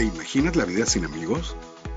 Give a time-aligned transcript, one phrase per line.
[0.00, 1.54] ¿Te imaginas la vida sin amigos?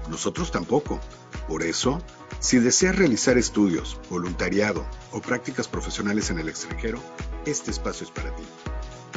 [0.09, 0.99] Nosotros tampoco.
[1.47, 2.01] Por eso,
[2.41, 6.99] si deseas realizar estudios, voluntariado o prácticas profesionales en el extranjero,
[7.45, 8.43] este espacio es para ti.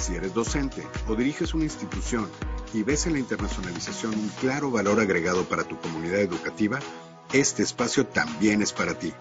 [0.00, 2.28] Si eres docente o diriges una institución
[2.72, 6.78] y ves en la internacionalización un claro valor agregado para tu comunidad educativa,
[7.32, 9.12] este espacio también es para ti.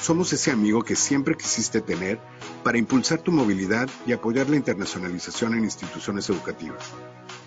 [0.00, 2.20] Somos ese amigo que siempre quisiste tener
[2.62, 6.92] para impulsar tu movilidad y apoyar la internacionalización en instituciones educativas.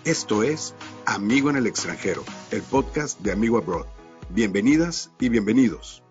[0.04, 0.74] Esto es
[1.06, 3.86] Amigo en el extranjero, el podcast de Amigo Abroad.
[4.28, 6.02] Bienvenidas y bienvenidos.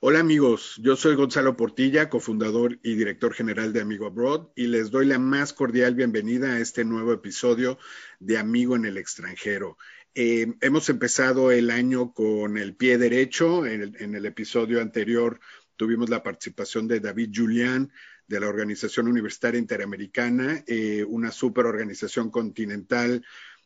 [0.00, 4.90] Hola amigos, yo soy Gonzalo Portilla, cofundador y director general de Amigo Abroad, y les
[4.90, 7.78] doy la más cordial bienvenida a este nuevo episodio
[8.20, 9.78] de Amigo en el extranjero.
[10.14, 13.64] Eh, hemos empezado el año con el pie derecho.
[13.64, 15.40] En el, episodio anterior
[15.76, 17.90] tuvimos la participación de David Julián
[18.26, 23.24] de la Organización Universitaria Interamericana, eh, una superorganización continental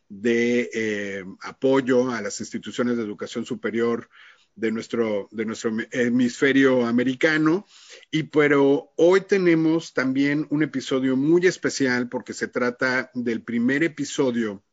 [0.09, 4.09] de eh, apoyo a las instituciones de educación superior
[4.55, 7.65] de nuestro, de nuestro hemisferio americano.
[8.11, 14.63] Y pero hoy tenemos también un episodio muy especial porque se trata del primer episodio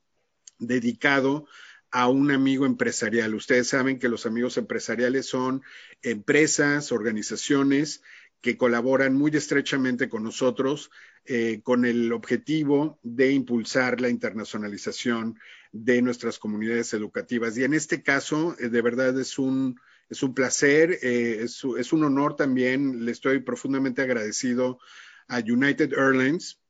[0.58, 1.46] dedicado
[1.90, 3.34] a un amigo empresarial.
[3.34, 5.62] Ustedes saben que los amigos empresariales son
[6.02, 8.02] empresas, organizaciones
[8.40, 10.90] que colaboran muy estrechamente con nosotros
[11.28, 15.36] eh, con el objetivo de impulsar la internacionalización
[15.72, 17.58] de nuestras comunidades educativas.
[17.58, 21.92] Y en este caso, eh, de verdad es un, es un placer, eh, es, es
[21.92, 23.04] un honor también.
[23.04, 24.78] Le estoy profundamente agradecido
[25.26, 26.60] a United Airlines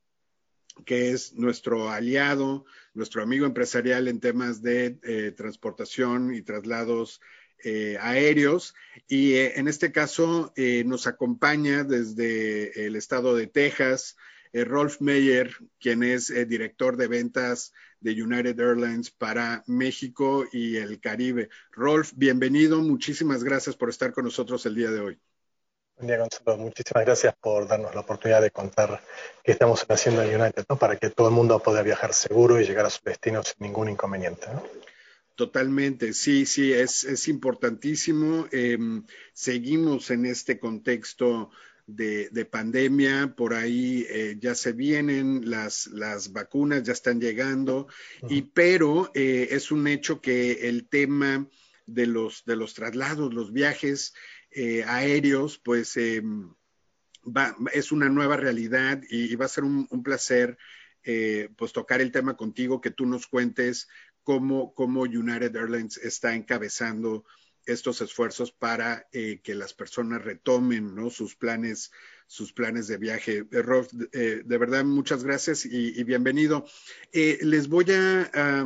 [0.85, 7.23] que es nuestro aliado, nuestro amigo empresarial en temas de transportación y traslados
[7.65, 8.75] eh, aéreos.
[9.07, 10.53] Y eh, en este caso
[10.85, 14.17] nos acompaña desde el estado de Texas
[14.53, 21.51] Rolf Meyer, quien es director de ventas de United Airlines para México y el Caribe.
[21.73, 22.81] Rolf, bienvenido.
[22.81, 25.21] Muchísimas gracias por estar con nosotros el día de hoy.
[25.97, 26.59] Buen día, Gonzalo.
[26.59, 29.01] Muchísimas gracias por darnos la oportunidad de contar
[29.43, 30.77] qué estamos haciendo en United, ¿no?
[30.77, 33.89] para que todo el mundo pueda viajar seguro y llegar a su destino sin ningún
[33.89, 34.47] inconveniente.
[35.37, 38.47] Totalmente, sí, sí, es, es importantísimo.
[38.51, 41.51] Em, seguimos en este contexto
[41.87, 47.87] de, pandemia, por ahí eh, ya se vienen las, las vacunas, ya están llegando,
[48.29, 51.49] y pero eh, es un hecho que el tema
[51.87, 54.15] de los, de los traslados, los viajes,
[54.51, 56.23] eh, aéreos, pues eh,
[57.73, 60.57] es una nueva realidad y, va a ser un, placer
[61.03, 63.89] eh, pues tocar el tema contigo, que tú nos cuentes
[64.27, 67.25] cómo, cómo United Airlines está encabezando
[67.65, 71.11] estos esfuerzos para que las personas retomen ¿no?
[71.11, 71.91] sus planes
[72.29, 73.47] sus planes de viaje.
[73.51, 76.67] Rolf, de verdad, muchas gracias y, bienvenido.
[77.13, 78.65] les voy a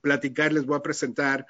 [0.00, 1.46] platicar, les voy a presentar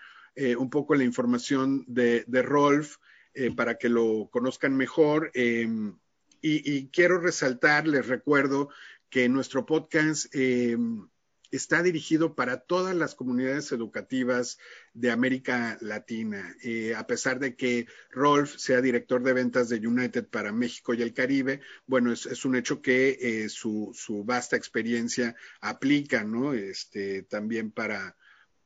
[0.58, 2.96] un poco la información de, de Rolf.
[3.36, 5.32] Eh, para que lo conozcan mejor.
[5.34, 5.98] Em,
[6.40, 8.68] y, quiero resaltar, les recuerdo
[9.10, 11.08] que nuestro podcast em,
[11.56, 14.58] está dirigido para todas las comunidades educativas
[14.92, 16.54] de América Latina.
[16.62, 21.02] Eh, a pesar de que Rolf sea director de ventas de United para México y
[21.02, 23.94] el Caribe, bueno, es, un hecho que eh, su,
[24.24, 26.54] vasta experiencia aplica, ¿no?
[26.54, 28.16] Este, también para,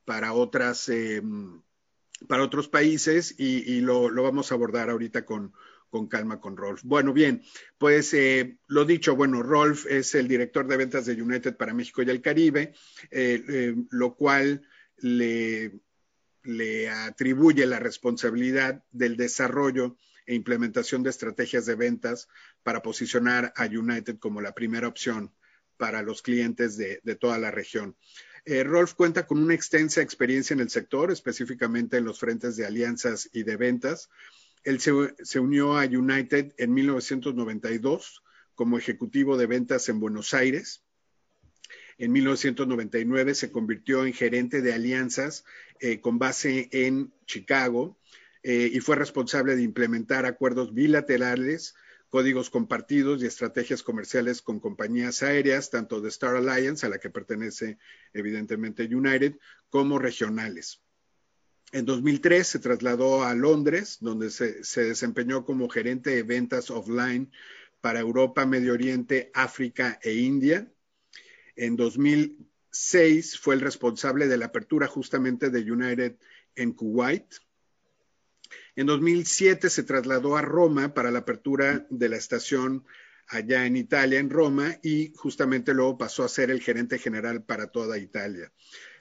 [0.04, 1.62] para otras em,
[2.26, 5.52] para otros países y, lo, vamos a abordar ahorita con,
[6.08, 6.82] calma con Rolf.
[6.84, 7.42] Bueno, bien,
[7.78, 12.02] pues eh, lo dicho, bueno, Rolf es el director de ventas de United para México
[12.02, 12.74] y el Caribe,
[13.10, 14.62] eh, eh, lo cual
[14.98, 15.80] le,
[16.42, 22.28] le atribuye la responsabilidad del desarrollo e implementación de estrategias de ventas
[22.62, 25.32] para posicionar a United como la primera opción
[25.78, 27.96] para los clientes de toda la región.
[28.44, 33.30] Rolf cuenta con una extensa experiencia en el sector, específicamente en los frentes de alianzas
[33.32, 34.10] y de ventas.
[34.64, 38.22] Él se, unió a United en 1992
[38.54, 40.82] como ejecutivo de ventas en Buenos Aires.
[41.98, 45.44] En 1999 se convirtió en gerente de alianzas
[45.80, 47.98] eh, con base en Chicago
[48.42, 51.74] eh, y fue responsable de implementar acuerdos bilaterales
[52.08, 57.10] códigos compartidos y estrategias comerciales con compañías aéreas, tanto de Star Alliance, a la que
[57.10, 57.78] pertenece
[58.12, 59.36] evidentemente United,
[59.68, 60.80] como regionales.
[61.70, 67.30] En 2003 se trasladó a Londres, donde se, desempeñó como gerente de ventas offline
[67.82, 70.72] para Europa, Medio Oriente, África e India.
[71.56, 76.16] En 2006 fue el responsable de la apertura justamente de United
[76.54, 77.34] en Kuwait.
[78.74, 82.86] En 2007 se trasladó a Roma para la apertura de la estación
[83.26, 87.66] allá en Italia, en Roma, y justamente luego pasó a ser el gerente general para
[87.66, 88.50] toda Italia.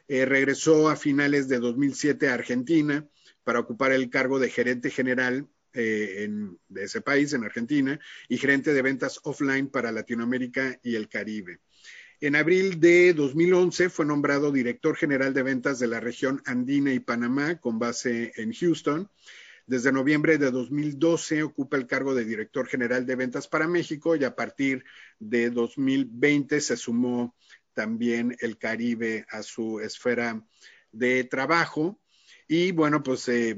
[0.07, 3.05] Eh, regresó a finales de 2007 a Argentina
[3.43, 6.29] para ocupar el cargo de gerente general eh,
[6.69, 11.59] de ese país, en Argentina, y gerente de ventas offline para Latinoamérica y el Caribe.
[12.19, 16.99] En abril de 2011 fue nombrado director general de ventas de la región andina y
[16.99, 19.07] Panamá, con base en Houston.
[19.67, 24.23] Desde noviembre de 2012 ocupa el cargo de director general de ventas para México y
[24.23, 24.83] a partir
[25.19, 27.35] de 2020 se sumó
[27.77, 30.43] también el Caribe a su esfera
[30.91, 32.01] de trabajo.
[32.47, 33.55] Y bueno, pues eh,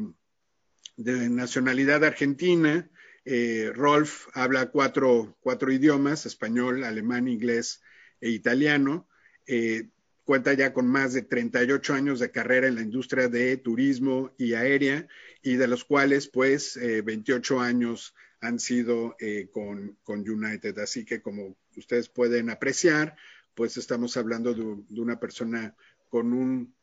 [0.98, 2.92] de nacionalidad argentina,
[3.24, 7.82] eh, Rolf habla cuatro, cuatro idiomas, español, alemán, inglés,
[8.20, 9.08] e italiano.
[9.48, 9.88] Eh,
[10.26, 14.54] cuenta ya con más de 38 años de carrera en la industria de turismo y
[14.54, 15.08] aérea,
[15.42, 20.78] y de los cuales, pues, 28 eh, años han sido eh, con, United.
[20.80, 23.16] Así que, como ustedes pueden apreciar,
[23.60, 25.76] pues estamos hablando de, una persona
[26.08, 26.74] con un,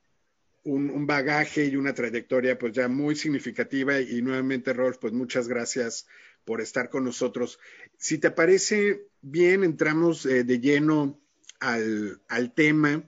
[0.64, 3.98] un, bagaje y una trayectoria, pues ya muy significativa.
[3.98, 6.06] Y nuevamente, Rolf, pues muchas gracias
[6.44, 7.58] por estar con nosotros.
[7.96, 11.18] Si te parece bien, entramos de lleno
[11.60, 13.02] al, tema.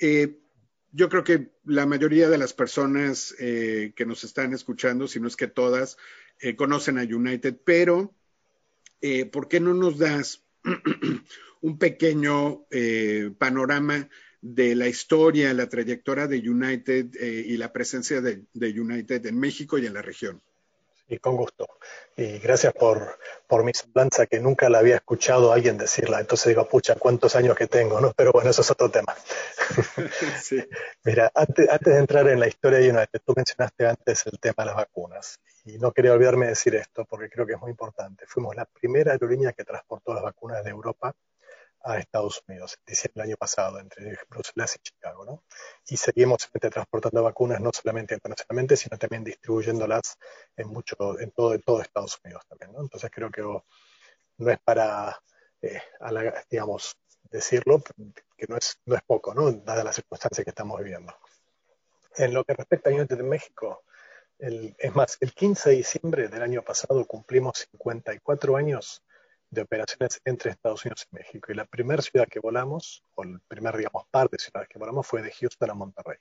[0.00, 0.40] Eh,
[0.90, 5.28] yo creo que la mayoría de las personas eh, que nos están escuchando, si no
[5.28, 5.98] es que todas,
[6.40, 8.12] eh, conocen a United, pero
[9.30, 10.42] ¿por qué no nos das
[11.64, 12.66] un pequeño
[13.38, 14.08] panorama
[14.40, 18.46] de la historia, la trayectoria de United y la presencia de
[18.80, 20.42] United en México y en la región?
[21.08, 21.66] y con gusto.
[22.16, 26.20] Y gracias por, por mi semblanza, que nunca la había escuchado a alguien decirla.
[26.20, 28.12] Entonces digo, pucha, cuántos años que tengo, ¿no?
[28.16, 29.14] Pero bueno, eso es otro tema.
[30.42, 30.62] Sí.
[31.04, 34.54] Mira, antes, antes de entrar en la historia de United, tú mencionaste antes el tema
[34.58, 35.40] de las vacunas.
[35.64, 38.24] Y no quería olvidarme de decir esto, porque creo que es muy importante.
[38.26, 41.14] Fuimos la primera aerolínea que transportó las vacunas de Europa
[41.84, 45.44] a Estados Unidos, en diciembre del año pasado, entre Bruselas y Chicago, ¿no?
[45.86, 50.16] Y seguimos transportando vacunas no solamente internacionalmente, sino también distribuyéndolas
[50.56, 52.80] en mucho, en todo, todo Estados Unidos también, ¿no?
[52.80, 55.20] Entonces creo que no es para,
[55.60, 55.82] eh,
[56.50, 56.96] digamos,
[57.30, 57.82] decirlo,
[58.36, 59.52] que no es, no es poco, ¿no?
[59.52, 61.14] Dadas las circunstancias que estamos viviendo.
[62.16, 63.84] En lo que respecta a United de México,
[64.38, 69.02] el, es más, el 15 de diciembre del año pasado cumplimos 54 años
[69.54, 71.52] de operaciones entre Estados Unidos y México.
[71.52, 75.06] Y la primera ciudad que volamos, o el primer, digamos, par de ciudades que volamos
[75.06, 76.18] fue de Houston a Monterrey.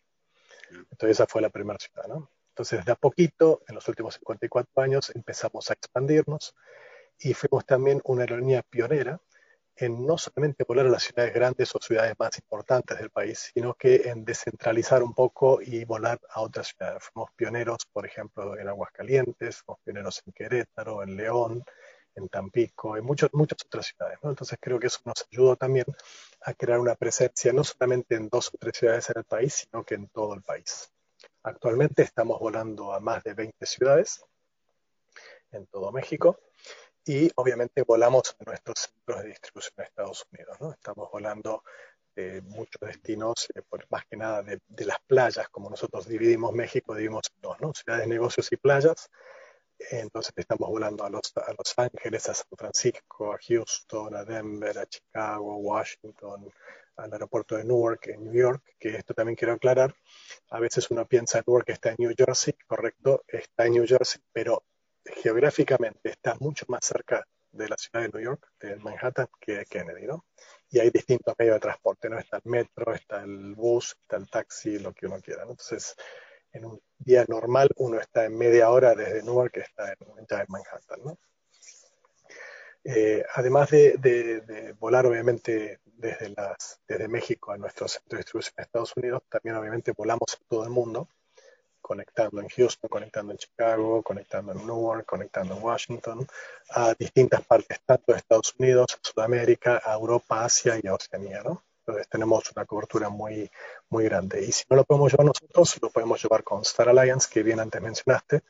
[0.69, 2.29] Entonces esa fue la primera ciudad, ¿no?
[2.49, 6.55] Entonces, de a poquito, en los últimos 54 años, empezamos a expandirnos
[7.19, 9.19] y fuimos también una aerolínea pionera
[9.75, 13.73] en no solamente volar a las ciudades grandes o ciudades más importantes del país, sino
[13.73, 17.03] que en descentralizar un poco y volar a otras ciudades.
[17.11, 21.63] Fuimos pioneros, por ejemplo, en Aguascalientes, fuimos pioneros en Querétaro, en León,
[22.15, 24.19] en Tampico, en muchas muchas otras ciudades.
[24.23, 25.85] Entonces creo que eso nos ayudó también
[26.41, 29.83] a crear una presencia no solamente en dos o tres ciudades en el país, sino
[29.83, 30.91] que en todo el país.
[31.43, 34.23] Actualmente estamos volando a más de 20 ciudades
[35.51, 36.39] en todo México
[37.05, 40.57] y obviamente volamos a nuestros centros de distribución en Estados Unidos.
[40.59, 40.71] ¿no?
[40.71, 41.63] Estamos volando
[42.15, 46.53] de muchos destinos, eh, por, más que nada de, de, las playas, como nosotros dividimos
[46.53, 47.73] México, dividimos en dos, ¿no?
[47.73, 49.09] ciudades, negocios y playas
[49.77, 54.77] entonces estamos volando a Los, a Los Ángeles, a San Francisco, a Houston, a Denver,
[54.77, 56.51] a Chicago, Washington,
[56.97, 59.95] al aeropuerto de Newark, en New York, que esto también quiero aclarar.
[60.49, 64.21] A veces uno piensa en Newark está en New Jersey, correcto, está en New Jersey,
[64.31, 64.63] pero
[65.05, 69.65] geográficamente está mucho más cerca de la ciudad de New York, de Manhattan, que de
[69.65, 70.25] Kennedy, ¿no?
[70.69, 72.17] Y hay distintos medios de transporte, ¿no?
[72.17, 75.51] Está el metro, está el bus, está el taxi, lo que uno quiera, ¿no?
[75.51, 75.95] Entonces,
[76.53, 81.17] en un día normal uno está en media hora desde Newark, que está en, Manhattan.
[82.85, 89.23] Eh, además de, volar, obviamente, desde, México a nuestro centro de distribución en Estados Unidos,
[89.29, 91.07] también, obviamente, volamos a todo el mundo,
[91.81, 96.27] conectando en Houston, conectando en Chicago, conectando en Newark, conectando en Washington,
[96.69, 101.43] a distintas partes, tanto de Estados Unidos, Sudamérica, a Europa, Asia y Oceanía.
[101.85, 103.51] Entonces tenemos una cobertura muy,
[103.89, 104.45] muy grande.
[104.45, 107.59] Y si no lo podemos llevar nosotros, lo podemos llevar con Star Alliance, que bien
[107.59, 108.41] antes mencionaste.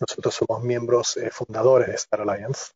[0.00, 2.72] Nosotros somos miembros eh, fundadores de Star Alliance,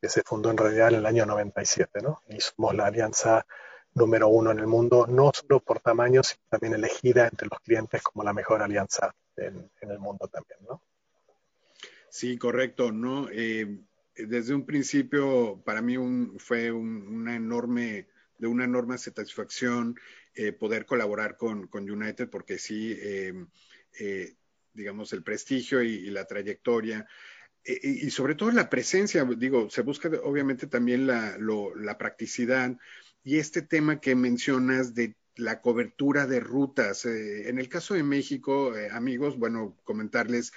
[0.00, 2.22] que se fundó en realidad en el año 97, ¿no?
[2.28, 3.44] Y somos la alianza
[3.94, 8.02] número uno en el mundo, no solo por tamaño, sino también elegida entre los clientes
[8.02, 10.80] como la mejor alianza en, el mundo también, ¿no?
[12.08, 13.28] Sí, correcto, ¿no?
[13.32, 13.80] Eh,
[14.14, 15.96] desde un principio, para mí
[16.38, 18.06] fue una enorme
[18.38, 19.96] de una enorme satisfacción
[20.34, 23.32] eh, poder colaborar con, United porque sí, eh,
[23.98, 24.34] eh,
[24.72, 27.06] digamos, el prestigio y, la trayectoria.
[27.64, 32.76] y sobre todo la presencia, digo, se busca obviamente también la, la practicidad
[33.24, 37.04] y este tema que mencionas de la cobertura de rutas.
[37.04, 40.52] Eh, en el caso de México, eh, amigos, bueno, comentarles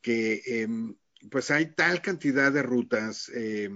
[0.00, 0.96] que em,
[1.30, 3.70] pues hay tal cantidad de rutas eh,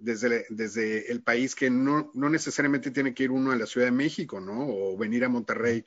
[0.00, 3.86] desde, desde, el país que no, no, necesariamente tiene que ir uno a la Ciudad
[3.86, 4.66] de México, ¿no?
[4.68, 5.84] O venir a Monterrey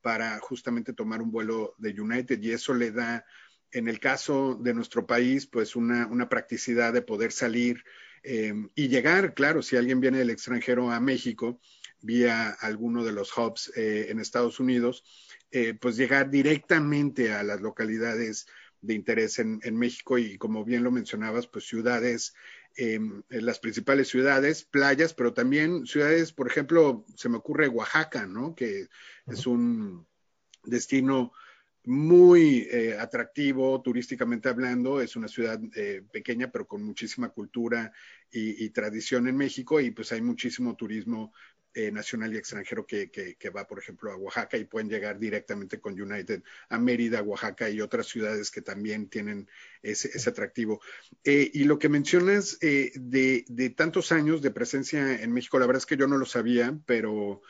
[0.00, 3.24] para justamente tomar un vuelo de United y eso le da,
[3.72, 7.82] en el caso de nuestro país, pues una, una practicidad de poder salir
[8.22, 11.60] em, y llegar, claro, si alguien viene del extranjero a México,
[12.00, 15.04] vía alguno de los hubs eh, en Estados Unidos,
[15.50, 18.46] eh, pues llegar directamente a las localidades
[18.80, 22.34] de interés en, México y como bien lo mencionabas, pues ciudades,
[22.76, 28.54] em, las principales ciudades, playas, pero también ciudades, por ejemplo, se me ocurre Oaxaca, ¿no?
[28.54, 28.88] Que
[29.26, 30.06] es un
[30.64, 31.32] destino
[31.84, 35.00] muy eh, atractivo turísticamente hablando.
[35.00, 35.60] Es una ciudad
[36.12, 37.92] pequeña, pero con muchísima cultura
[38.30, 41.32] y, y, tradición en México y pues hay muchísimo turismo
[41.76, 45.78] eh, nacional y extranjero que, que, va, por ejemplo, a Oaxaca y pueden llegar directamente
[45.78, 49.46] con United a Mérida, Oaxaca y otras ciudades que también tienen
[49.82, 50.80] ese, ese atractivo.
[51.22, 55.66] Eh, y lo que mencionas eh, de, de, tantos años de presencia en México, la
[55.66, 57.42] verdad es que yo no lo sabía, pero,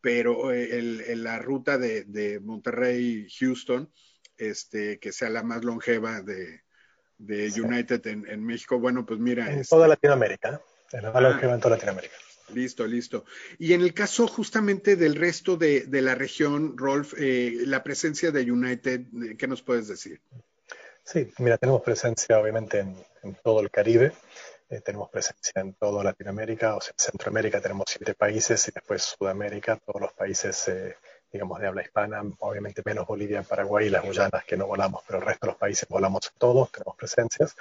[0.00, 3.90] pero el, la ruta de, de Monterrey-Houston,
[4.36, 6.62] este, que sea la más longeva de,
[7.18, 9.52] de United en, en, México, bueno, pues mira.
[9.52, 10.62] En toda Latinoamérica,
[10.92, 12.14] la más longeva en toda Latinoamérica.
[12.54, 13.24] Listo, listo.
[13.58, 18.50] Y en el caso justamente del resto de, la región, Rolf, eh, la presencia de
[18.50, 20.20] United, eh, ¿qué nos puedes decir?
[21.04, 24.12] Sí, mira, tenemos presencia obviamente en, todo el Caribe,
[24.68, 29.02] eh, tenemos presencia en toda Latinoamérica, o sea, en Centroamérica tenemos siete países y después
[29.02, 30.68] Sudamérica, todos los países
[31.32, 35.18] digamos, de habla hispana, obviamente menos Bolivia, Paraguay y las Guyanas que no volamos, pero
[35.18, 37.56] el resto de los países volamos todos, tenemos presencias.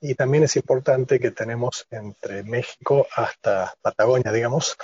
[0.00, 4.76] Y también es importante que tenemos entre México hasta Patagonia, digamos,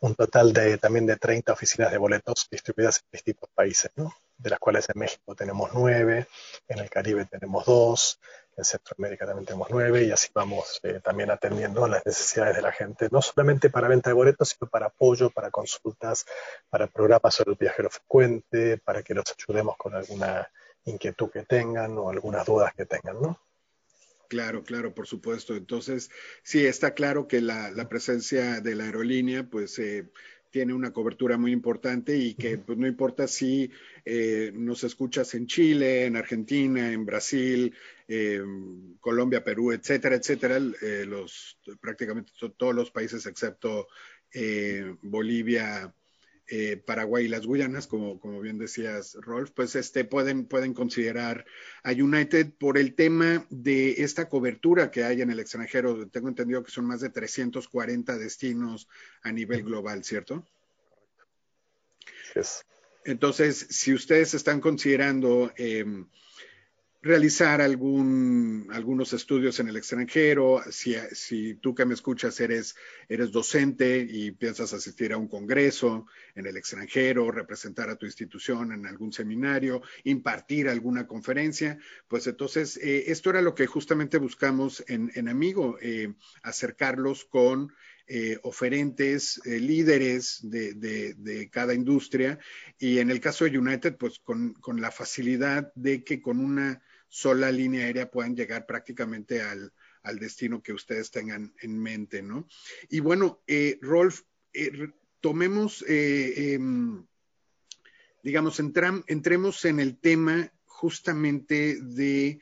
[0.00, 4.12] un total de también de 30 oficinas de boletos distribuidas en distintos países, ¿no?
[4.38, 6.26] de las cuales en México tenemos nueve,
[6.68, 8.20] en el Caribe tenemos dos,
[8.56, 12.72] en Centroamérica también tenemos nueve y así vamos eh, también atendiendo las necesidades de la
[12.72, 16.24] gente, no solamente para venta de boletos, sino para apoyo, para consultas,
[16.70, 20.50] para programas sobre el viajero frecuente, para que los ayudemos con alguna
[20.84, 23.40] inquietud que tengan o algunas dudas que tengan, ¿no?
[24.28, 25.54] Claro, claro, por supuesto.
[25.54, 26.10] Entonces,
[26.42, 30.10] sí, está claro que la, presencia de la aerolínea, pues, eh,
[30.50, 33.70] tiene una cobertura muy importante y que pues, no importa si
[34.04, 37.74] eh, nos escuchas en Chile, en Argentina, en Brasil,
[38.08, 38.42] eh,
[39.00, 43.88] Colombia, Perú, etcétera, etcétera, eh, los, prácticamente todos los países excepto
[45.02, 45.94] Bolivia,
[46.84, 51.44] Paraguay y las Guyanas, como, como bien decías, Rolf, pues este, pueden, pueden considerar
[51.82, 56.08] a United por el tema de esta cobertura que hay en el extranjero.
[56.08, 58.88] Tengo entendido que son más de 340 destinos
[59.22, 60.46] a nivel global, ¿cierto?
[63.04, 66.06] Entonces, si ustedes están considerando em,
[67.06, 72.74] realizar algún, algunos estudios en el extranjero, si, si, tú que me escuchas eres,
[73.08, 78.72] eres docente y piensas asistir a un congreso en el extranjero, representar a tu institución
[78.72, 84.84] en algún seminario, impartir alguna conferencia, pues entonces eh, esto era lo que justamente buscamos
[84.88, 87.72] en, en Amigo, eh, acercarlos con
[88.08, 92.38] eh, oferentes, líderes de, cada industria.
[92.78, 97.50] Y en el caso de United, pues con, la facilidad de que con una sola
[97.50, 99.72] línea aérea puedan llegar prácticamente al,
[100.20, 102.46] destino que ustedes tengan en mente, ¿no?
[102.88, 104.22] Y bueno, eh, Rolf,
[105.20, 107.04] tomemos, em,
[108.22, 112.40] digamos, entremos en el tema justamente de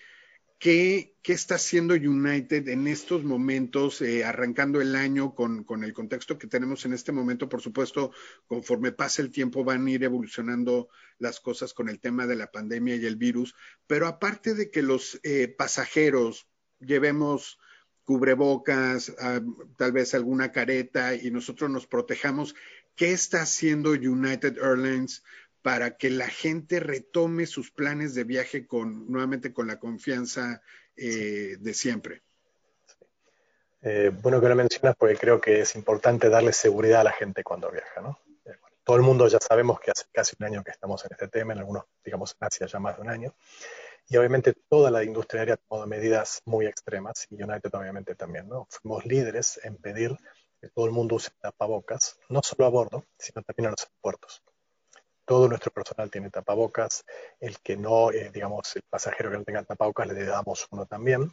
[0.65, 6.47] ¿Qué, está haciendo United en estos momentos, eh, arrancando el año con, el contexto que
[6.47, 7.51] tenemos en este momento?
[7.51, 8.13] Por supuesto,
[8.47, 12.51] conforme pase el tiempo van a ir evolucionando las cosas con el tema de la
[12.51, 13.55] pandemia y el virus,
[13.87, 16.49] pero aparte de que los eh, pasajeros
[16.81, 17.59] llevemos
[18.05, 19.43] cubrebocas, ah,
[19.77, 22.55] tal vez alguna careta y nosotros nos protejamos,
[22.97, 25.23] ¿qué está haciendo United Airlines
[25.65, 30.61] para que la gente retome sus planes de viaje con nuevamente con la confianza
[30.95, 32.23] eh, de siempre.
[33.81, 37.43] Eh, bueno que lo mencionas porque creo que es importante darle seguridad a la gente
[37.43, 38.19] cuando viaja, ¿no?
[38.45, 41.29] Eh, todo el mundo ya sabemos que hace casi un año que estamos en este
[41.29, 43.35] tema, en algunos, digamos, hace ya más de un año.
[44.07, 48.51] Y obviamente toda la industria aérea ha tomado medidas muy extremas y United obviamente también,
[48.51, 48.69] ¿no?
[48.69, 50.15] Fuimos líderes en pedir
[50.61, 54.43] que todo el mundo use tapabocas, no solo a bordo, sino también en los aeropuertos
[55.25, 57.05] todo nuestro personal tiene tapabocas.
[57.41, 61.33] El que no, eh, digamos, el pasajero que no tenga tapabocas, le damos uno también.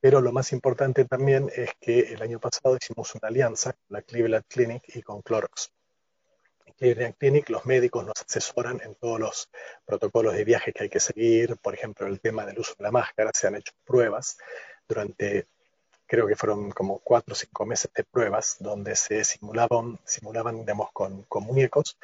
[0.00, 4.02] Pero lo más importante también es que el año pasado hicimos una alianza con la
[4.02, 5.72] Cleveland Clinic y con Clorox.
[6.64, 9.50] En Cleveland Clinic los médicos nos asesoran en todos los
[9.84, 12.90] protocolos de viaje que hay que seguir, por ejemplo, el tema del uso de la
[12.90, 14.38] máscara, se han hecho pruebas
[14.88, 15.46] durante
[16.10, 20.90] creo que fueron como cuatro o cinco meses de pruebas donde se simulaban, simulaban digamos,
[20.92, 21.98] con, con muñecos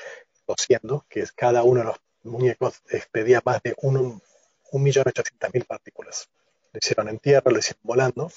[0.46, 6.28] tosiendo, que cada uno de los muñecos expedía más de 1.800.000 partículas.
[6.72, 8.30] Lo hicieron en tierra, lo hicieron volando,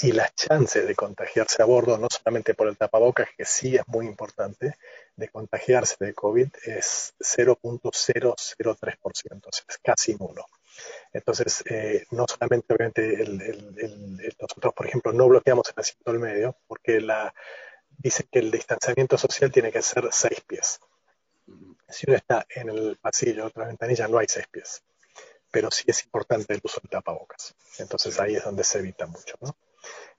[0.00, 3.86] y las chances de contagiarse a bordo, no solamente por el tapabocas, que sí es
[3.88, 4.76] muy importante,
[5.16, 10.46] de contagiarse de COVID es 0.003%, o sea, es casi nulo.
[11.12, 13.24] Entonces, eh, no solamente obviamente
[14.40, 17.34] nosotros, por ejemplo, no bloqueamos el asiento del medio, porque la,
[17.98, 20.80] dice que el distanciamiento social tiene que ser seis pies.
[21.92, 24.82] Si uno está en el pasillo, otra ventanilla, no hay seis pies.
[25.50, 27.54] Pero sí es importante el uso de tapabocas.
[27.78, 29.54] Entonces ahí es donde se evita mucho, ¿no?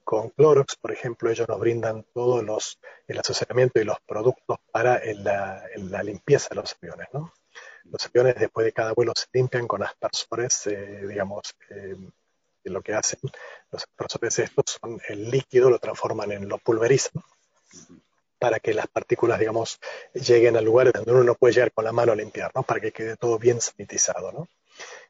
[0.03, 5.01] Con Clorox, por ejemplo, ellos nos brindan todos los, el asesoramiento y los productos para
[5.15, 7.33] la, la limpieza de los aviones, ¿no?
[7.85, 11.95] Los aviones después de cada vuelo se limpian con aspersores, eh, digamos, eh,
[12.65, 13.19] lo que hacen
[13.71, 17.23] los aspersores estos son el líquido, lo transforman en lo pulverizan
[18.43, 19.79] para que las partículas, digamos,
[20.13, 22.63] lleguen a lugares donde uno no puede llegar con la mano a limpiar, ¿no?
[22.63, 24.49] Para que quede todo bien sanitizado, ¿no?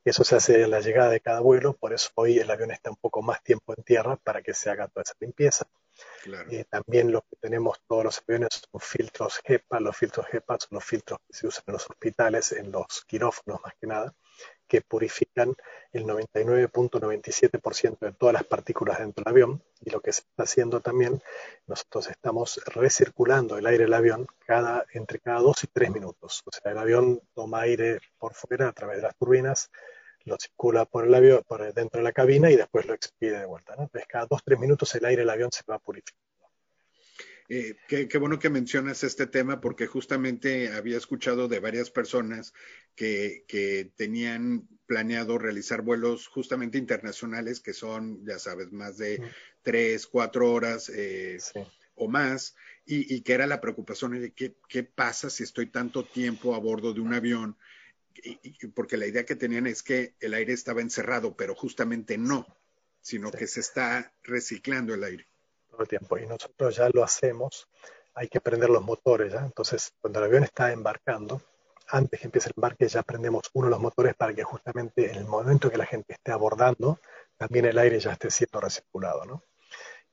[0.05, 2.91] Eso se hace en la llegada de cada vuelo, por eso hoy el avión está
[2.91, 5.65] un poco más tiempo en tierra para que se haga toda esa limpieza.
[6.51, 9.79] Eh, también lo que tenemos todos los aviones son filtros HEPA.
[9.79, 13.61] Los filtros HEPA son los filtros que se usan en los hospitales, en los quirófanos
[13.63, 14.13] más que nada,
[14.67, 15.55] que purifican
[15.91, 19.63] el 99.97% de todas las partículas dentro del avión.
[19.81, 21.21] Y lo que se está haciendo también,
[21.67, 26.41] nosotros estamos recirculando el aire del avión cada, entre cada dos y tres minutos.
[26.45, 29.69] O sea, el avión toma aire por fuera a través de las turbinas,
[30.25, 33.45] lo circula por el avión, por dentro de la cabina y después lo expide de
[33.45, 33.73] vuelta.
[33.73, 36.32] Entonces, cada dos tres minutos el aire del avión se va purificando.
[37.55, 42.51] Eh, qué, bueno que mencionas este tema porque justamente había escuchado de varias personas
[42.95, 43.45] que,
[43.95, 49.21] tenían planeado realizar vuelos justamente internacionales que son, ya sabes, más de
[49.61, 51.37] tres, cuatro horas eh,
[51.93, 52.55] o más
[52.87, 56.91] y, que era la preocupación de qué, qué pasa si estoy tanto tiempo a bordo
[56.91, 57.55] de un avión
[58.73, 62.47] porque la idea que tenían es que el aire estaba encerrado, pero justamente no,
[62.99, 65.27] sino que se está reciclando el aire.
[65.73, 66.19] Todo el tiempo.
[66.19, 67.67] Y nosotros ya lo hacemos,
[68.13, 69.39] hay que prender los motores, ¿ya?
[69.39, 71.41] Entonces, cuando el avión está embarcando,
[71.87, 75.15] antes que empiece el embarque ya prendemos uno de los motores para que justamente en
[75.15, 76.99] el momento que la gente esté abordando,
[77.37, 79.43] también el aire ya esté siendo recirculado, ¿no?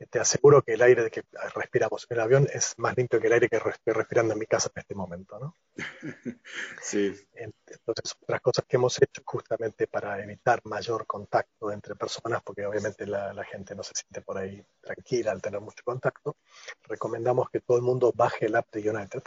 [0.06, 3.34] Te aseguro que el aire que respiramos en el avión es más limpio que el
[3.34, 5.56] aire que estoy respirando en mi casa en este momento, ¿no?
[6.82, 7.14] Sí.
[7.34, 13.06] Entonces, otras cosas que hemos hecho justamente para evitar mayor contacto entre personas, porque obviamente
[13.06, 16.36] la, gente no se siente por ahí tranquila al tener mucho contacto,
[16.84, 19.22] recomendamos que todo el mundo baje el app de United,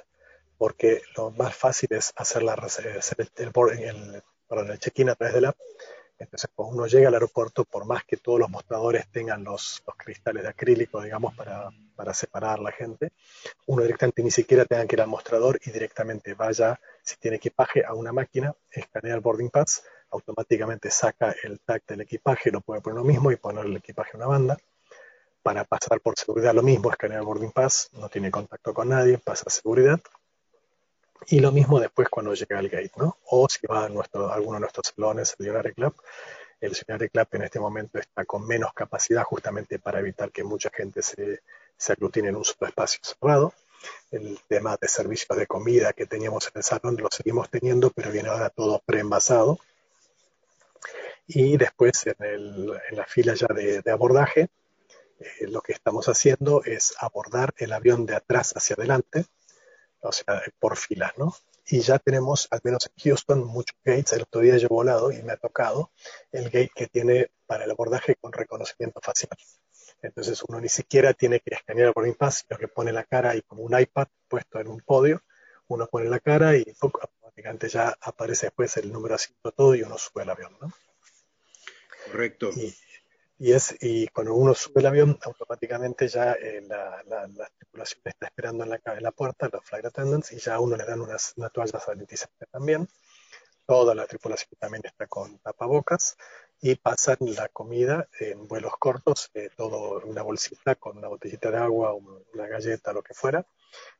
[0.57, 5.35] porque lo más fácil es hacer, la, hacer el, el, el, el check-in a través
[5.35, 5.57] del app
[6.23, 10.43] entonces, cuando uno llega al aeropuerto, por más que todos los mostradores tengan los, cristales
[10.43, 11.71] de acrílico, digamos, para,
[12.13, 13.11] separar a la gente,
[13.67, 17.83] uno directamente ni siquiera tenga que ir al mostrador y directamente vaya, si tiene equipaje,
[17.85, 22.81] a una máquina, escanea el boarding pass, automáticamente saca el tag del equipaje, lo puede
[22.81, 24.57] poner lo mismo y poner el equipaje en una banda.
[25.41, 29.17] Para pasar por seguridad lo mismo, escanea el boarding pass, no tiene contacto con nadie,
[29.17, 29.99] pasa seguridad
[31.27, 33.17] y lo mismo después cuando llega al gate, ¿no?
[33.27, 35.95] O si va a, nuestro, alguno de nuestros salones, el Unary Club,
[36.59, 40.69] el Unary Club en este momento está con menos capacidad justamente para evitar que mucha
[40.69, 41.41] gente se,
[41.77, 43.53] se aglutine en un solo espacio cerrado.
[44.11, 48.11] El tema de servicios de comida que teníamos en el salón lo seguimos teniendo, pero
[48.11, 49.59] viene ahora todo preenvasado.
[51.27, 54.49] Y después en, el, en la fila ya de, de abordaje,
[55.19, 59.25] eh, lo que estamos haciendo es abordar el avión de atrás hacia adelante,
[60.03, 61.35] o sea, por filas, ¿no?
[61.65, 64.13] Y ya tenemos, al menos en Houston, muchos gates.
[64.13, 65.91] El otro día yo he volado y me ha tocado
[66.31, 69.37] el gate que tiene para el abordaje con reconocimiento facial.
[70.01, 73.35] Entonces uno ni siquiera tiene que escanear el boarding pass, sino que pone la cara
[73.35, 75.23] y como un iPad puesto en un podio,
[75.67, 79.97] uno pone la cara y automáticamente ya aparece después el número asiento todo y uno
[79.97, 80.73] sube el avión, ¿no?
[82.05, 82.51] Correcto.
[82.53, 82.75] Y,
[83.39, 88.69] es, y cuando uno sube el avión, automáticamente ya eh, la, tripulación está esperando en
[88.71, 91.49] la, en la puerta, los flight attendants, y ya a uno le dan unas, una
[91.49, 92.87] toalla sanitizante también.
[93.65, 96.17] Toda la tripulación también está con tapabocas
[96.61, 101.51] y pasan la comida en vuelos cortos, eh, todo en una bolsita con una botellita
[101.51, 103.45] de agua, una galleta, lo que fuera,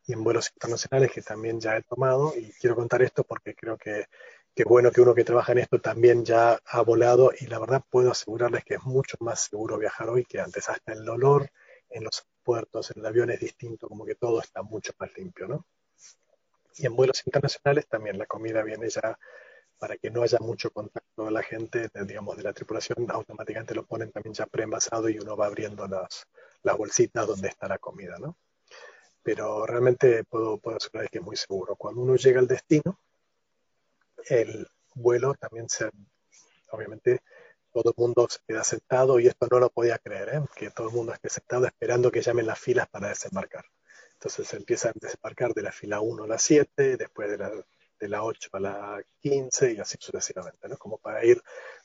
[0.06, 3.78] y en vuelos internacionales que también ya he tomado, y quiero contar esto porque creo
[3.78, 4.06] que
[4.56, 7.84] qué bueno que uno que trabaja en esto también ya ha volado y la verdad
[7.90, 10.70] puedo asegurarles que es mucho más seguro viajar hoy que antes.
[10.70, 11.50] Hasta el olor
[11.90, 15.48] en los puertos, en el avión es distinto, como que todo está mucho más limpio,
[15.48, 15.66] ¿no?
[16.76, 19.18] Y en vuelos internacionales también la comida viene ya
[19.78, 23.86] para que no haya mucho contacto de la gente, digamos, de la tripulación, automáticamente lo
[23.86, 26.28] ponen también ya preenvasado y uno va abriendo las,
[26.64, 28.38] las bolsitas donde está la comida, ¿no?
[29.22, 31.76] Pero realmente puedo, puedo asegurar que es muy seguro.
[31.76, 33.00] Cuando uno llega al destino,
[34.28, 35.90] el vuelo también se,
[36.72, 37.22] obviamente,
[37.72, 40.42] todo el mundo se queda sentado y esto no lo podía creer, ¿eh?
[40.56, 43.66] que todo el mundo esté sentado esperando que llamen las filas para desembarcar.
[44.14, 47.52] Entonces se empieza a desembarcar de la fila 1 a la 7, después de la,
[48.00, 50.78] de la 8 a la 15 y así sucesivamente, ¿no?
[50.78, 51.42] Como para ir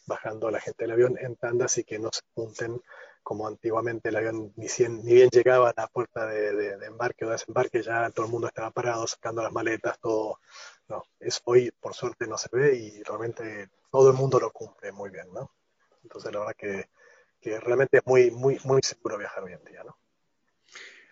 [0.06, 2.80] bajando a la gente del avión en tandas y que no se junten
[3.22, 4.68] como antiguamente el avión ni,
[5.02, 8.46] ni bien llegaba a la puerta de, de, embarque o desembarque, ya todo el mundo
[8.46, 10.40] estaba parado sacando las maletas, todo.
[10.88, 14.90] No, eso hoy por suerte no se ve y realmente todo el mundo lo cumple
[14.92, 15.52] muy bien, ¿no?
[16.02, 16.88] Entonces la verdad que,
[17.40, 19.98] que realmente es muy, muy, muy seguro viajar hoy en día, ¿no?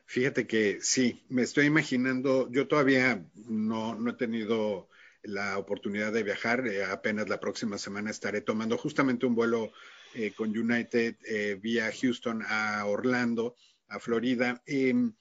[0.06, 4.88] Fíjate que sí, me estoy imaginando, yo todavía no, no he tenido
[5.26, 9.72] la oportunidad de viajar, eh, apenas la próxima semana estaré tomando justamente un vuelo
[10.14, 13.56] eh, con United eh, vía Houston a Orlando,
[13.88, 14.62] a Florida.
[14.64, 15.12] Em,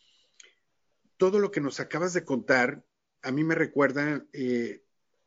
[1.17, 2.84] todo lo que nos acabas de contar,
[3.25, 4.23] a mí me recuerda,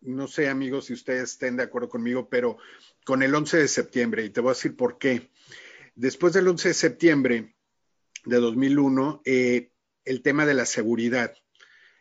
[0.01, 2.57] no sé amigos si ustedes estén de acuerdo conmigo, pero
[3.05, 5.31] con el 11 de septiembre, y te voy a decir por qué.
[5.95, 7.57] Después del 11 de septiembre,
[8.25, 9.73] de 2001, eh,
[10.05, 11.35] el tema de la seguridad,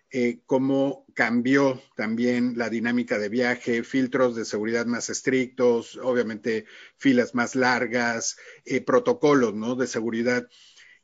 [0.10, 6.66] eh, cómo cambió también la dinámica de viaje, filtros de seguridad más estrictos, obviamente
[6.98, 9.76] filas más largas, eh, protocolos ¿no?
[9.76, 10.48] de seguridad,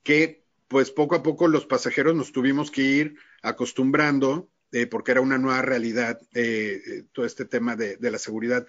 [0.03, 4.49] que pues poco a poco los pasajeros nos tuvimos que ir acostumbrando,
[4.89, 6.19] porque era una nueva realidad
[7.11, 8.65] todo este tema de, de la seguridad.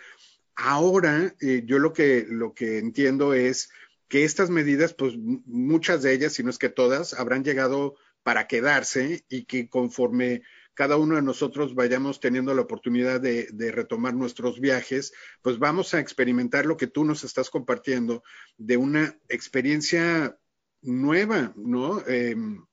[0.54, 3.70] Ahora, yo lo que, lo que entiendo es
[4.08, 8.46] que estas medidas, pues muchas de ellas, si no es que todas, habrán llegado para
[8.46, 10.42] quedarse y que conforme
[10.74, 16.00] cada uno de nosotros vayamos teniendo la oportunidad de, retomar nuestros viajes, pues vamos a
[16.00, 18.22] experimentar lo que tú nos estás compartiendo
[18.58, 20.36] de una experiencia
[20.82, 22.04] nueva, ¿no?
[22.06, 22.64] Em,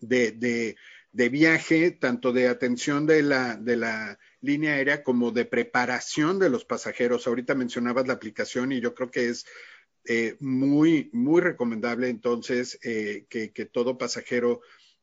[0.00, 0.76] de, de,
[1.12, 6.64] viaje, tanto de atención de la, de la línea aérea como de preparación de los
[6.64, 7.26] pasajeros.
[7.26, 9.46] Ahorita mencionabas la aplicación y yo creo que es
[10.04, 14.62] eh, muy, muy recomendable entonces eh, que, todo pasajero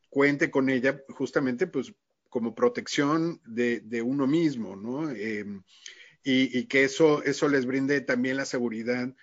[0.09, 1.93] cuente con ella justamente pues
[2.29, 5.09] como protección de, uno mismo, ¿no?
[5.11, 5.61] Em,
[6.23, 9.13] y, que eso, eso les brinde también la seguridad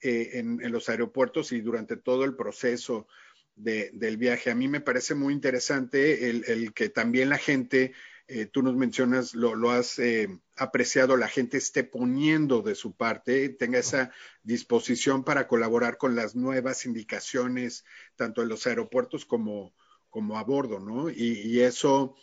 [0.00, 3.08] eh, en, los aeropuertos y durante todo el proceso
[3.54, 4.50] del viaje.
[4.50, 7.92] A mí me parece muy interesante el que también la gente
[8.34, 13.50] eh, tú nos mencionas, lo, has eh, apreciado, la gente esté poniendo de su parte,
[13.50, 14.10] tenga esa
[14.42, 17.84] disposición para colaborar con las nuevas indicaciones,
[18.16, 19.74] tanto en los aeropuertos como,
[20.08, 21.10] como a bordo, ¿no?
[21.10, 22.16] Y, eso,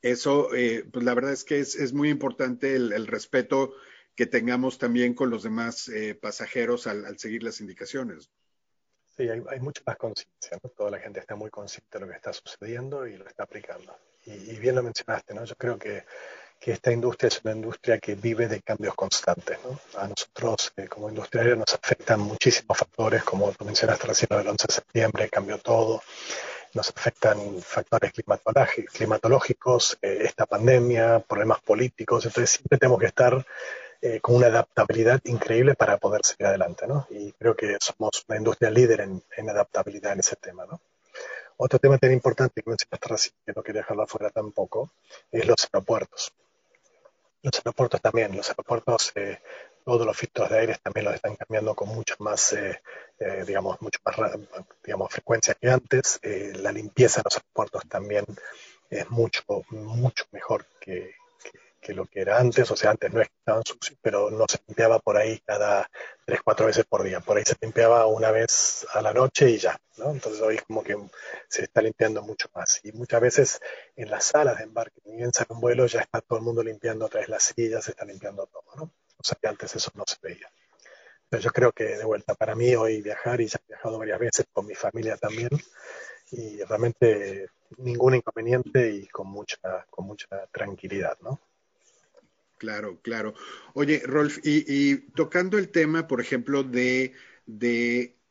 [0.00, 3.72] eso eh, pues la verdad es que es, muy importante el, respeto
[4.14, 8.30] que tengamos también con los demás pasajeros al, seguir las indicaciones.
[9.16, 10.68] Sí, hay, hay mucha más conciencia, ¿no?
[10.70, 13.96] Toda la gente está muy consciente de lo que está sucediendo y lo está aplicando
[14.26, 15.44] y, bien lo mencionaste, ¿no?
[15.44, 16.04] Yo creo que,
[16.58, 19.78] que, esta industria es una industria que vive de cambios constantes, ¿no?
[20.00, 24.66] A nosotros, eh, como industriales, nos afectan muchísimos factores, como tú mencionaste recién, el 11
[24.66, 26.02] de septiembre cambió todo,
[26.74, 28.12] nos afectan factores
[28.92, 33.46] climatológicos, eh, esta pandemia, problemas políticos, entonces siempre tenemos que estar
[34.02, 37.06] eh, con una adaptabilidad increíble para poder seguir adelante, ¿no?
[37.10, 40.80] Y creo que somos una industria líder en, en adaptabilidad en ese tema, ¿no?
[41.58, 44.90] Otro tema tan importante que mencionaste recién, que no quería dejarlo afuera tampoco,
[45.32, 46.32] es los aeropuertos.
[47.42, 49.40] Los aeropuertos también, los aeropuertos, eh,
[49.82, 52.82] todos los filtros de aire también los están cambiando con mucho más, eh,
[53.18, 54.32] eh, digamos, mucho más,
[54.84, 56.20] digamos, frecuencia que antes.
[56.22, 58.26] la limpieza de los aeropuertos también
[58.90, 61.14] es mucho, mucho mejor que,
[61.86, 64.98] que lo que era antes, o sea, antes no estaban sucios, pero no se limpiaba
[64.98, 65.88] por ahí cada
[66.24, 67.20] tres, cuatro veces por día.
[67.20, 70.10] Por ahí se limpiaba una vez a la noche y ya, ¿no?
[70.10, 70.96] Entonces hoy como que
[71.48, 72.80] se está limpiando mucho más.
[72.82, 73.60] Y muchas veces
[73.94, 76.60] en las salas de embarque, ni bien sale un vuelo, ya está todo el mundo
[76.64, 78.90] limpiando otra vez las sillas, se está limpiando todo, ¿no?
[79.18, 80.50] O sea que antes eso no se veía.
[81.28, 84.18] Pero yo creo que de vuelta, para mí hoy viajar, y ya he viajado varias
[84.18, 85.50] veces con mi familia también,
[86.32, 91.38] y realmente ningún inconveniente y con mucha, con mucha tranquilidad, ¿no?
[92.58, 93.34] Claro, claro.
[93.74, 97.12] Oye, Rolf, y, tocando el tema, por ejemplo, de,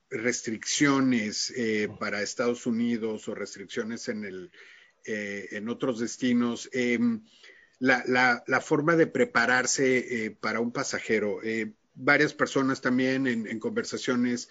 [0.09, 4.51] restricciones eh, para Estados Unidos o restricciones en, el,
[5.05, 7.21] eh, en otros destinos, em,
[7.79, 11.41] la, la, forma de prepararse para un pasajero.
[11.93, 14.49] varias personas también en, conversaciones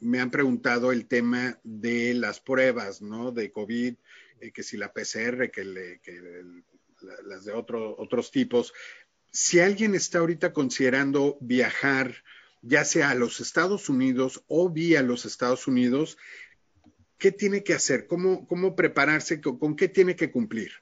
[0.00, 3.30] me han preguntado el tema de las pruebas, ¿no?
[3.30, 3.94] De COVID,
[4.52, 6.20] que si la PCR, que, le, que
[7.24, 8.72] las de otro, otros tipos.
[9.30, 12.14] Si alguien está ahorita considerando viajar,
[12.62, 16.16] ya sea a los Estados Unidos o vía los Estados Unidos,
[17.18, 18.06] ¿qué tiene que hacer?
[18.06, 19.40] ¿Cómo, cómo prepararse?
[19.40, 20.72] ¿Con, qué tiene que cumplir?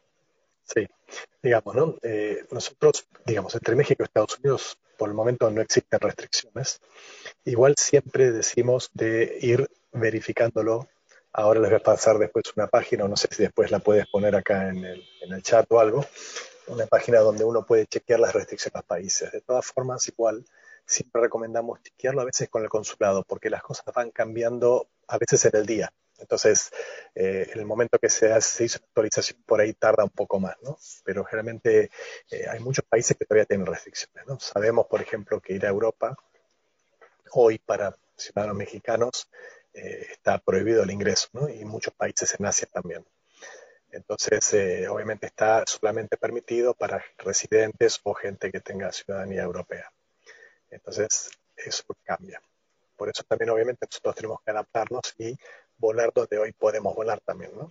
[0.65, 0.87] Sí,
[1.43, 1.99] digamos, ¿no?
[2.03, 6.81] Eh, nosotros, digamos, entre México y Estados Unidos, por el momento no existen restricciones.
[7.45, 10.89] Igual siempre decimos de ir verificándolo.
[11.35, 14.37] Ahora les voy a pasar después una página, no sé si después la puedes poner
[14.37, 16.05] acá en el, en el chat o algo,
[16.67, 19.33] una página donde uno puede chequear las restricciones a los países.
[19.33, 20.45] De todas formas, igual,
[20.85, 25.45] siempre recomendamos chequearlo a veces con el consulado, porque las cosas van cambiando a veces
[25.47, 25.93] en el día.
[26.19, 26.71] Entonces,
[27.15, 30.39] eh, en el momento que se, hace, hizo la actualización, por ahí tarda un poco
[30.39, 30.79] más, ¿no?
[31.05, 31.91] Pero generalmente
[32.31, 34.39] eh, hay muchos países que todavía tienen restricciones, ¿no?
[34.39, 36.17] Sabemos, por ejemplo, que ir a Europa
[37.33, 39.29] hoy para ciudadanos mexicanos
[39.75, 41.49] eh, está prohibido el ingreso, ¿no?
[41.49, 43.05] Y muchos países en Asia también.
[43.91, 44.55] Entonces,
[44.89, 49.93] obviamente está solamente permitido para residentes o gente que tenga ciudadanía europea.
[50.71, 52.41] Entonces, eso cambia.
[52.97, 55.37] Por eso también, obviamente, nosotros tenemos que adaptarnos y
[55.77, 57.71] volar donde hoy podemos volar también, ¿no?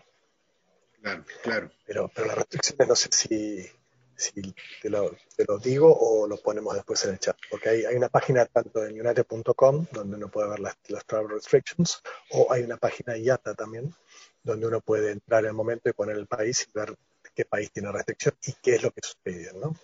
[1.02, 1.72] Claro, claro.
[1.86, 3.72] Pero, pero las restricciones no sé si,
[4.22, 7.96] si te, lo, te, lo, digo o lo ponemos después en el chat, porque hay,
[7.96, 12.64] una página tanto en united.com donde uno puede ver las, las, travel restrictions o hay
[12.64, 13.94] una página IATA también
[14.44, 16.96] donde uno puede entrar en el momento y poner el país y ver
[17.36, 19.76] qué país tiene restricción y qué es lo que sucede, ¿no?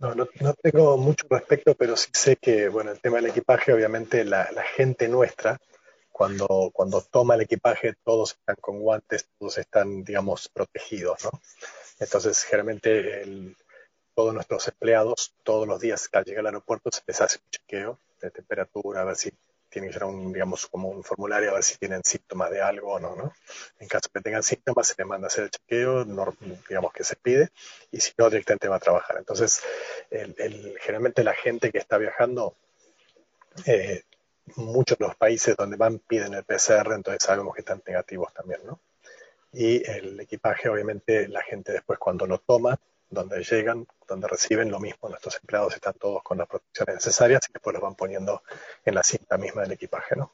[0.00, 4.24] No, no, tengo mucho respecto, pero sí sé que, bueno, el tema del equipaje, obviamente
[4.24, 5.58] la, gente nuestra,
[6.10, 11.30] cuando, cuando toma el equipaje, todos están con guantes, todos están, digamos, protegidos, ¿no?
[11.98, 13.54] Entonces, generalmente
[14.14, 17.98] todos nuestros empleados, todos los días al llegar al aeropuerto, se les hace un chequeo
[18.22, 19.30] de temperatura, a ver si
[19.70, 22.92] tienen que llenar un, digamos, como un formulario a ver si tienen síntomas de algo
[22.92, 23.32] o no, ¿no?
[23.78, 26.04] En caso que tengan síntomas, se les manda a hacer el chequeo,
[26.68, 27.50] digamos que se pide,
[27.90, 29.16] y si no, directamente va a trabajar.
[29.18, 29.62] Entonces,
[30.80, 32.56] generalmente la gente que está viajando,
[33.64, 34.02] eh,
[34.56, 38.60] muchos de los países donde van piden el PCR, entonces sabemos que están negativos también,
[38.64, 38.80] ¿no?
[39.52, 42.78] Y el equipaje, obviamente, la gente después cuando lo toma,
[43.10, 45.08] donde llegan, donde reciben lo mismo.
[45.08, 48.42] Nuestros empleados están todos con las protecciones necesarias y después los van poniendo
[48.84, 50.32] en la cinta misma del equipaje, ¿no?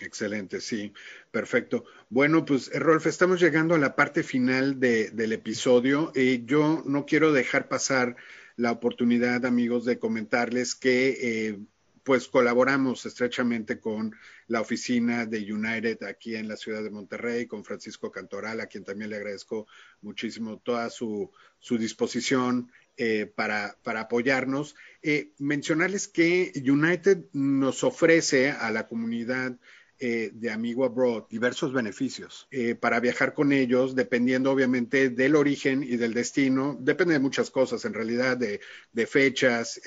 [0.00, 0.92] Excelente, sí,
[1.30, 1.84] perfecto.
[2.08, 6.10] Bueno, pues Rolf, estamos llegando a la parte final del episodio.
[6.14, 8.16] Eh, yo no quiero dejar pasar
[8.56, 11.58] la oportunidad, amigos, de comentarles que eh,
[12.04, 14.14] pues colaboramos estrechamente con
[14.48, 18.84] la oficina de United aquí en la ciudad de Monterrey, con Francisco Cantoral, a quien
[18.84, 19.66] también le agradezco
[20.00, 21.30] muchísimo toda su,
[21.70, 24.74] disposición eh, para, apoyarnos.
[25.02, 29.56] Eh, mencionarles que United nos ofrece a la comunidad
[30.00, 32.48] eh, de Amigo Abroad diversos beneficios
[32.80, 36.76] para viajar con ellos, dependiendo obviamente del origen y del destino.
[36.80, 38.60] Depende de muchas cosas, en realidad, de,
[38.92, 39.80] de fechas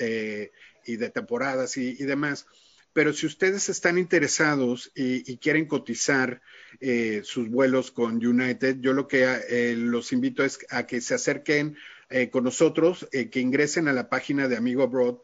[0.86, 2.46] y de temporadas y, demás.
[2.92, 6.40] Pero si ustedes están interesados y, quieren cotizar
[6.80, 11.14] eh, sus vuelos con United, yo lo que eh, los invito es a que se
[11.14, 11.76] acerquen
[12.08, 15.16] eh, con nosotros, que ingresen a la página de Amigo Abroad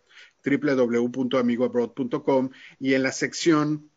[0.45, 3.92] www.amigoabroad.com y en la sección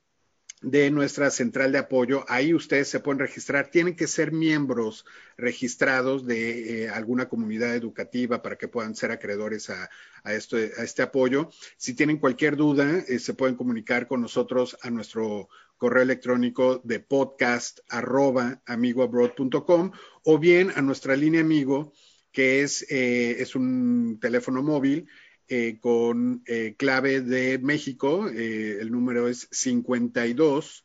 [0.61, 2.25] de nuestra central de apoyo.
[2.27, 3.69] Ahí ustedes se pueden registrar.
[3.69, 5.05] Tienen que ser miembros
[5.37, 9.89] registrados de eh, alguna comunidad educativa para que puedan ser acreedores a,
[10.25, 11.49] esto, a este apoyo.
[11.77, 16.99] Si tienen cualquier duda, eh, se pueden comunicar con nosotros a nuestro correo electrónico de
[16.99, 19.91] podcast arroba amigoabroad.com
[20.23, 21.93] o bien a nuestra línea amigo,
[22.31, 25.07] que es, eh, es un teléfono móvil
[25.47, 30.83] eh, con eh, clave de México, eh, el número es 52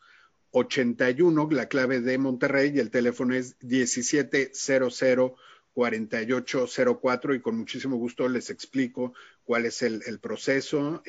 [0.50, 5.32] 81, la clave de Monterrey y el teléfono es 1700
[5.72, 11.02] 4804 y con muchísimo gusto les explico cuál es el, proceso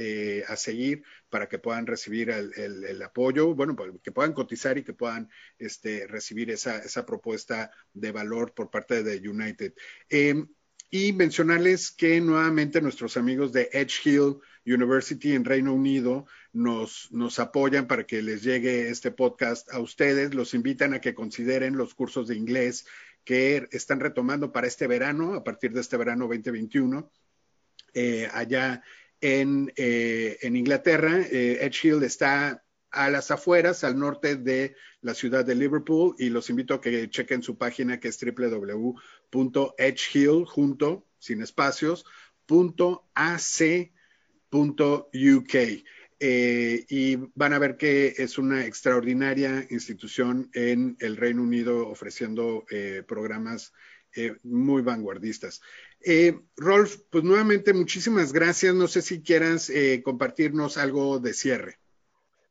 [0.47, 5.29] a seguir para que puedan recibir el, apoyo, bueno, que puedan cotizar y que puedan
[5.57, 9.73] este, recibir esa, esa, propuesta de valor por parte de United.
[10.93, 17.39] Y mencionarles que nuevamente nuestros amigos de Edge Hill University en Reino Unido nos, nos
[17.39, 20.33] apoyan para que les llegue este podcast a ustedes.
[20.33, 22.85] Los invitan a que consideren los cursos de inglés
[23.23, 27.09] que están retomando para este verano, a partir de este verano 2021,
[27.93, 28.83] eh, allá
[29.21, 31.21] en, eh, en Inglaterra.
[31.21, 36.29] Eh, Edge Hill está a las afueras, al norte de la ciudad de Liverpool, y
[36.29, 38.17] los invito a que chequen su página que es
[39.31, 42.05] www.edgehill, junto, sin espacios,
[46.23, 52.65] eh, y van a ver que es una extraordinaria institución en el Reino Unido ofreciendo
[52.69, 53.73] eh, programas
[54.15, 55.61] eh, muy vanguardistas.
[56.57, 58.75] Rolf, pues nuevamente muchísimas gracias.
[58.75, 59.71] No sé si quieras
[60.03, 61.79] compartirnos algo de cierre.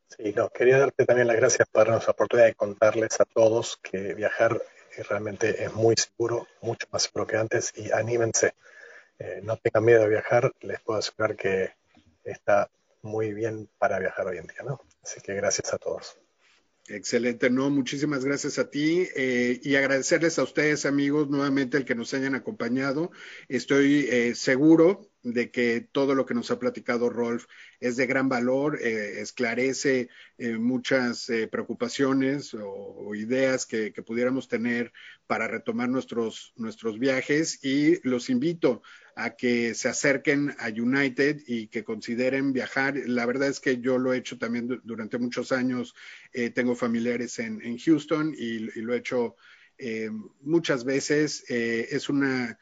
[0.07, 3.77] Sí, no, quería darte también las gracias por darnos la oportunidad de contarles a todos
[3.81, 4.61] que viajar
[4.95, 8.53] eh, realmente es muy seguro, mucho más seguro que antes y anímense.
[9.19, 11.73] Eh, no tengan miedo de viajar, les puedo asegurar que
[12.23, 12.69] está
[13.01, 14.81] muy bien para viajar hoy en día, ¿no?
[15.03, 16.17] Así que gracias a todos.
[16.87, 21.95] Excelente, no, muchísimas gracias a ti eh, y agradecerles a ustedes, amigos, nuevamente el que
[21.95, 23.11] nos hayan acompañado.
[23.47, 27.45] Estoy eh, seguro de que todo lo que nos ha platicado Rolf
[27.79, 34.91] es de gran valor, eh, esclarece muchas preocupaciones o, ideas que, que, pudiéramos tener
[35.27, 38.81] para retomar nuestros, nuestros viajes y los invito
[39.15, 42.95] a que se acerquen a United y que consideren viajar.
[43.05, 45.93] La verdad es que yo lo he hecho también durante muchos años.
[46.33, 49.35] Eh, tengo familiares en, Houston y, lo he hecho
[49.77, 50.09] eh,
[50.41, 51.43] muchas veces.
[51.49, 52.57] Eh, es una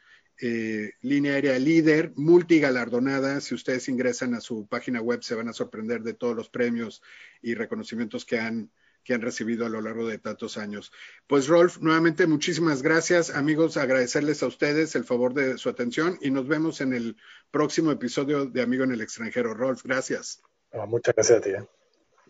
[1.02, 3.40] línea aérea líder, multigalardonada.
[3.40, 7.02] Si ustedes ingresan a su página web se van a sorprender de todos los premios
[7.42, 8.70] y reconocimientos que han
[9.04, 10.92] que han recibido a lo largo de tantos años.
[11.26, 13.30] Pues Rolf, nuevamente muchísimas gracias.
[13.30, 17.16] Amigos, agradecerles a ustedes el favor de su atención y nos vemos en el
[17.50, 19.54] próximo episodio de Amigo en el extranjero.
[19.54, 20.42] Rolf, gracias.
[20.72, 21.50] Ah, muchas gracias a ti.
[21.50, 21.66] ¿eh?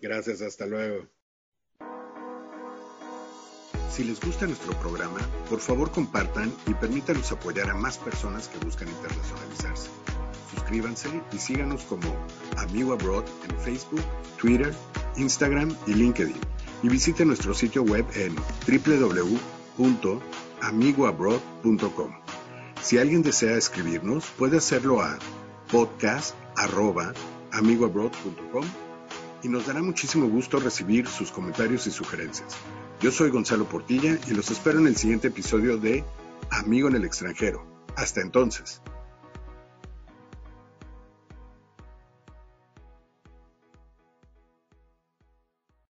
[0.01, 1.09] Gracias, hasta luego.
[3.91, 8.65] Si les gusta nuestro programa, por favor compartan y permítanos apoyar a más personas que
[8.65, 9.91] buscan internacionalizarse.
[10.55, 12.15] Suscríbanse y síganos como
[12.57, 14.03] Amigo Abroad en Facebook,
[14.41, 14.73] Twitter,
[15.17, 16.37] Instagram y LinkedIn
[16.83, 18.37] y visite nuestro sitio web en
[19.77, 22.13] www.amigoabroad.com.
[22.81, 25.19] Si alguien desea escribirnos, puede hacerlo a
[25.71, 28.65] podcast.amigoabroad.com
[29.43, 32.57] y nos dará muchísimo gusto recibir sus comentarios y sugerencias.
[33.01, 36.05] Yo soy Gonzalo Portilla y los espero en el siguiente episodio de
[36.51, 37.65] Amigo en el extranjero.
[37.97, 38.83] Hasta entonces.